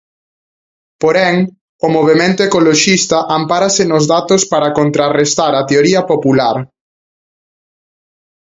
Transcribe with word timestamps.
Porén, 1.01 1.35
o 1.85 1.87
movemento 1.95 2.39
ecoloxista 2.47 3.17
ampárase 3.37 3.83
nos 3.91 4.03
datos 4.13 4.41
para 4.51 4.73
contrarrestar 4.79 5.51
a 5.55 5.67
teoría 5.69 6.01
'popular'. 6.03 6.63